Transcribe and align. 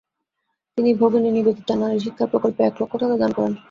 তিনি 0.77 0.89
ভগিনী 0.99 1.29
নিবেদিতার 1.31 1.77
নারী 1.81 1.97
শিক্ষার 2.05 2.31
প্রকল্পে 2.31 2.61
এক 2.63 2.75
লক্ষ 2.81 2.93
টাকা 3.01 3.15
দান 3.21 3.31
করেন। 3.37 3.53